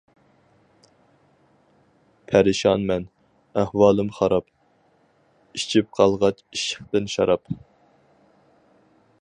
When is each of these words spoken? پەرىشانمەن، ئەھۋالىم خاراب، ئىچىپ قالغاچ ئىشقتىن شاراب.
پەرىشانمەن، 2.31 3.05
ئەھۋالىم 3.63 4.09
خاراب، 4.17 4.49
ئىچىپ 4.49 5.93
قالغاچ 5.99 6.43
ئىشقتىن 6.49 7.13
شاراب. 7.19 7.57